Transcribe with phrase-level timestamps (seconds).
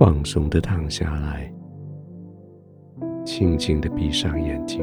[0.00, 1.52] 放松的躺下来，
[3.22, 4.82] 轻轻的闭上眼睛，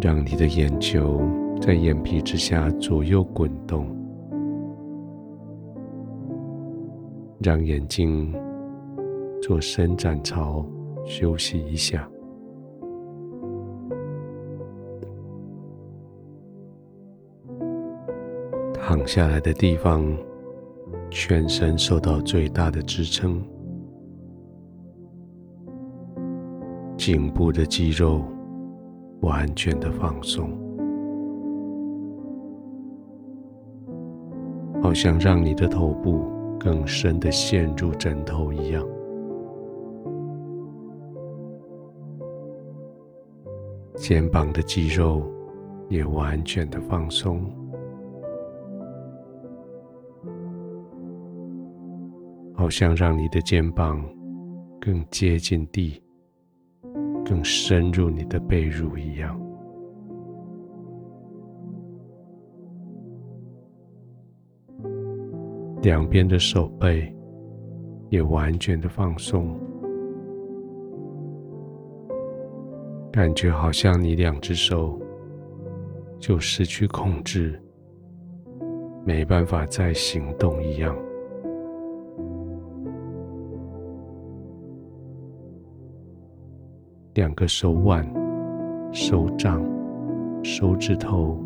[0.00, 1.20] 让你的眼球
[1.60, 3.86] 在眼皮之下左右滚动，
[7.42, 8.34] 让眼睛
[9.42, 10.64] 做伸展操，
[11.04, 12.08] 休息一下。
[18.94, 20.04] 躺下来的地方，
[21.08, 23.42] 全身受到最大的支撑，
[26.98, 28.22] 颈部的肌肉
[29.22, 30.50] 完全的放松，
[34.82, 36.26] 好像让你的头部
[36.60, 38.86] 更深的陷入枕头一样。
[43.96, 45.22] 肩膀的肌肉
[45.88, 47.42] 也完全的放松。
[52.72, 54.02] 像让你的肩膀
[54.80, 56.02] 更接近地，
[57.22, 59.38] 更深入你的被褥一样。
[65.82, 67.14] 两边的手背
[68.08, 69.54] 也完全的放松，
[73.12, 74.98] 感觉好像你两只手
[76.18, 77.60] 就失去控制，
[79.04, 80.96] 没办法再行动一样。
[87.22, 88.04] 两个手腕、
[88.92, 89.64] 手掌、
[90.42, 91.38] 手指头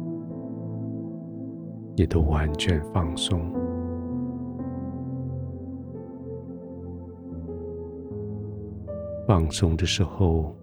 [1.97, 3.53] 也都完全放松。
[9.27, 10.57] 放松的时候，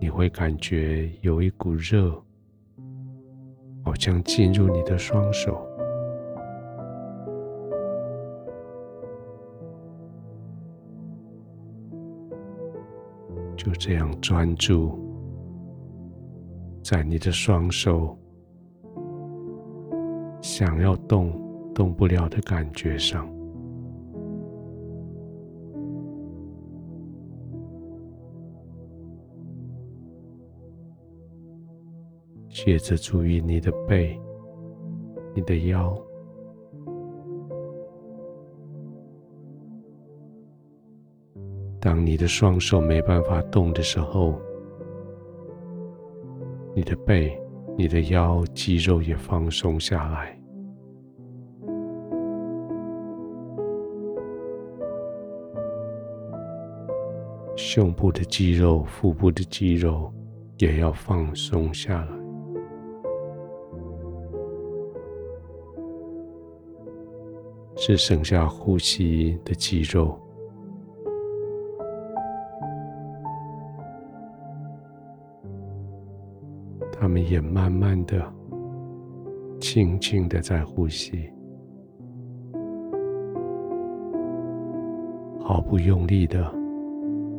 [0.00, 2.10] 你会感觉有一股热，
[3.84, 5.64] 好像进入你的双手。
[13.64, 14.98] 就这样专注
[16.82, 18.18] 在你的双手
[20.40, 21.32] 想要动
[21.72, 23.24] 动不了的感觉上，
[32.48, 34.20] 接着注意你的背、
[35.36, 35.96] 你的腰。
[41.84, 44.40] 当你的双手没办法动的时候，
[46.76, 47.36] 你的背、
[47.76, 50.40] 你的腰肌肉也放松下来，
[57.56, 60.08] 胸部的肌肉、腹部的肌肉
[60.58, 62.12] 也要放松下来，
[67.74, 70.16] 只剩下呼吸的肌肉。
[77.02, 78.32] 他们也慢慢的、
[79.60, 81.28] 轻轻的在呼吸，
[85.40, 86.44] 毫不用力的、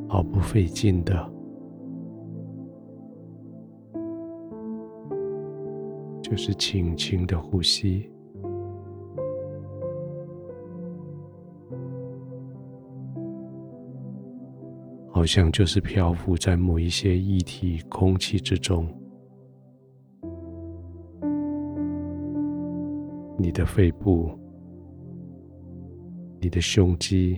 [0.09, 1.31] 毫不费劲的，
[6.21, 8.11] 就是轻轻的呼吸，
[15.09, 18.85] 好像就是漂浮在某一些液体、空气之中。
[23.43, 24.31] 你的肺部、
[26.39, 27.37] 你的胸肌、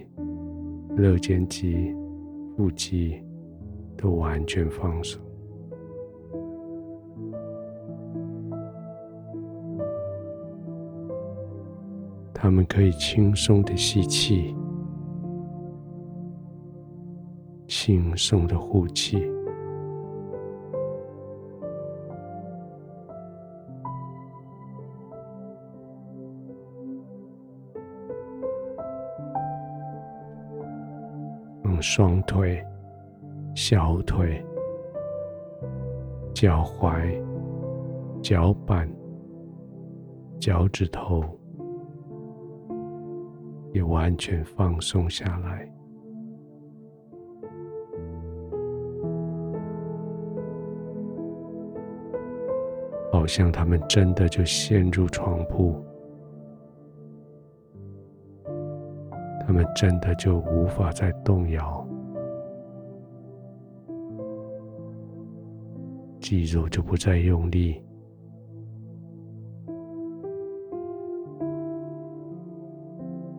[0.96, 1.92] 肋间肌、
[2.56, 3.20] 腹肌
[3.98, 5.20] 都完全放松，
[12.32, 14.56] 他们可以轻松的吸气，
[17.68, 19.34] 轻松的呼气。
[31.82, 32.64] 双腿、
[33.56, 34.44] 小腿、
[36.34, 37.22] 脚踝、
[38.22, 38.90] 脚板、
[40.40, 41.24] 脚趾头
[43.72, 45.70] 也完全放松下来，
[53.12, 55.84] 好像他们真的就陷入床铺。
[59.55, 61.87] 我们真的就无法再动摇。
[66.19, 67.81] 肌肉就不再用力。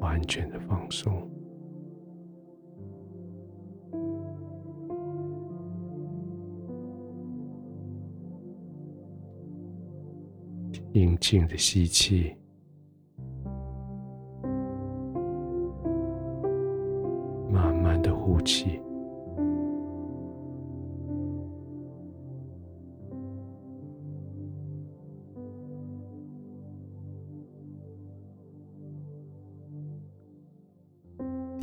[0.01, 1.13] 完全的放松。
[10.95, 12.35] 静静的吸气。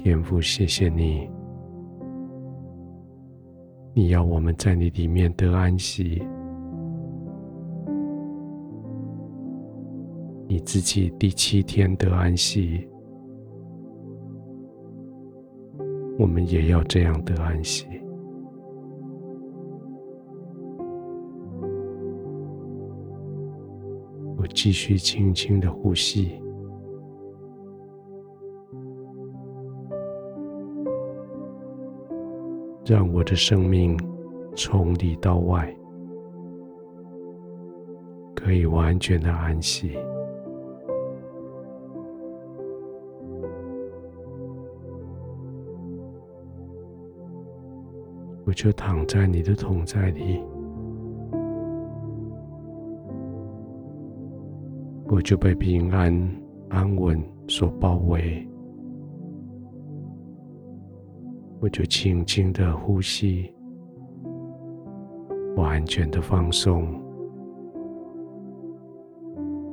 [0.04, 1.30] 天父，谢谢你，
[3.94, 6.22] 你要我们在你里面得安息。
[10.46, 12.86] 你自己第七天得安息，
[16.20, 17.88] 我们也要这样得安息。
[24.36, 26.43] 我继续轻轻的呼吸。
[32.86, 33.98] 让我的生命
[34.56, 35.74] 从里到外
[38.36, 39.98] 可以完全的安息。
[48.46, 50.44] 我就躺在你的同在里，
[55.08, 56.14] 我就被平安
[56.70, 58.46] 安稳所包围。
[61.64, 63.50] 我就轻轻的呼吸，
[65.56, 67.02] 完全的放松，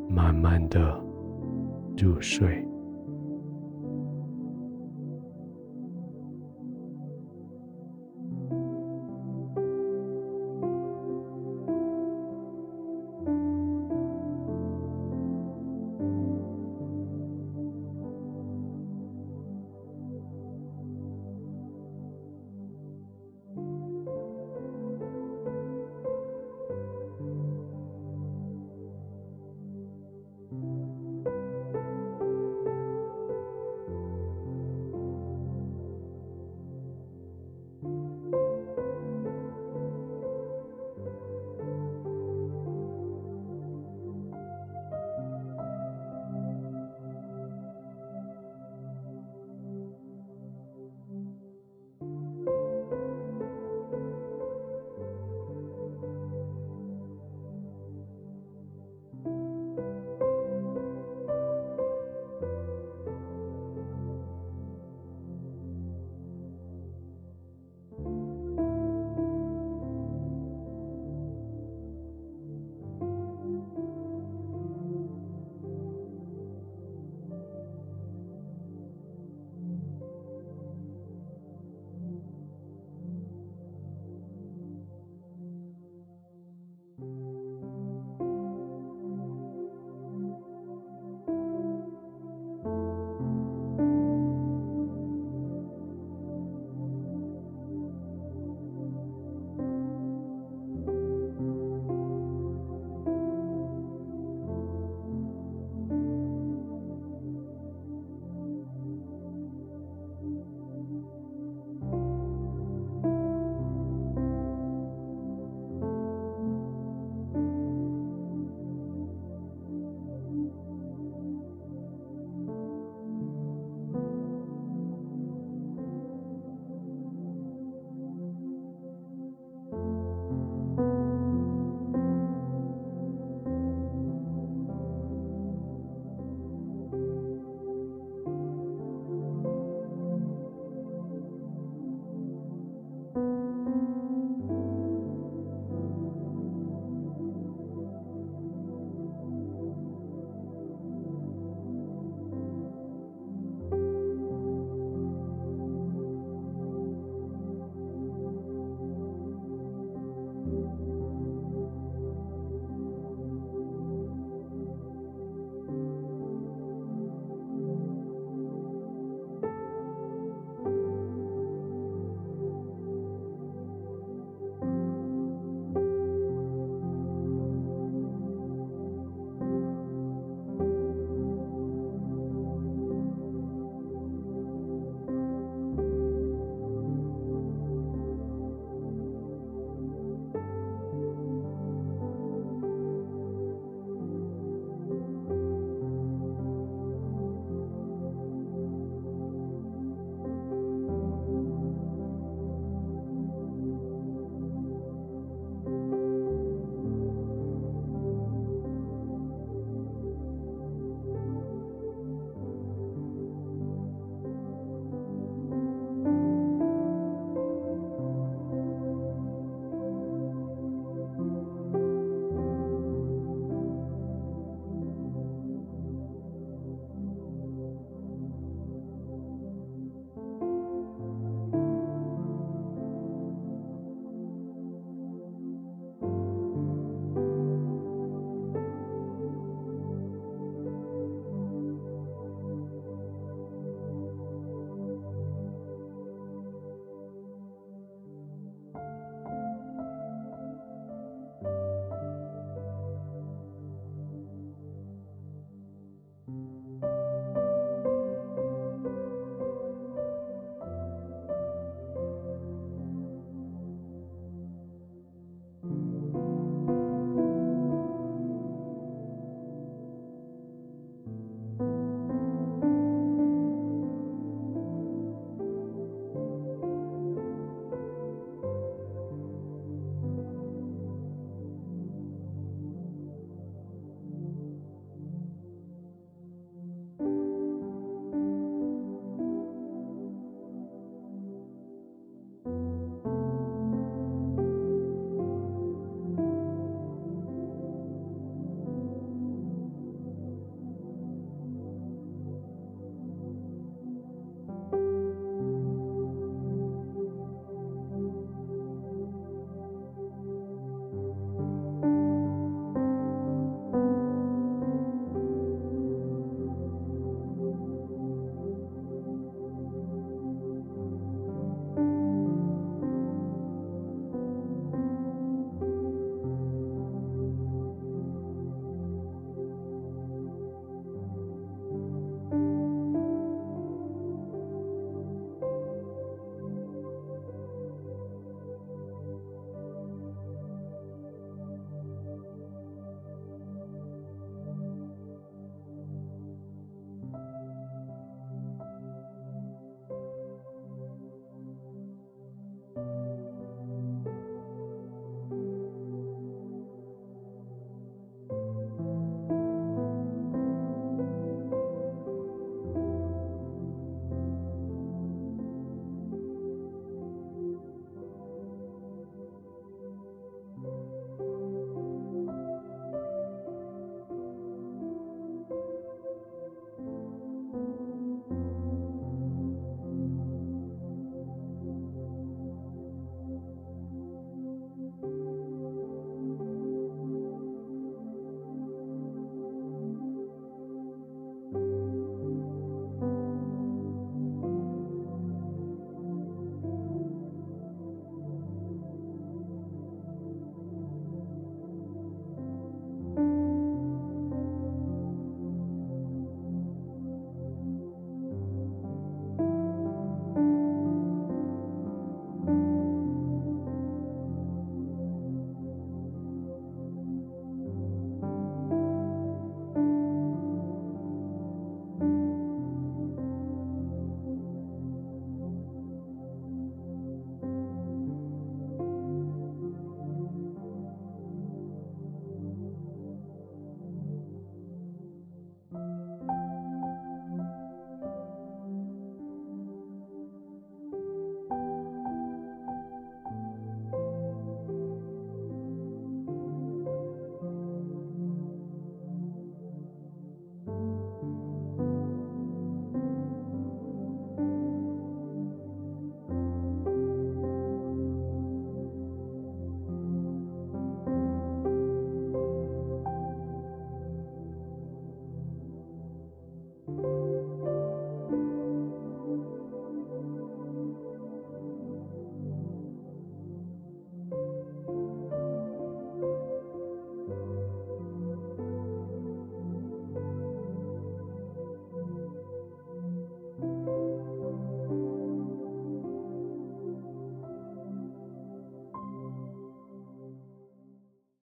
[0.09, 1.03] 慢慢的
[1.99, 2.65] 入睡。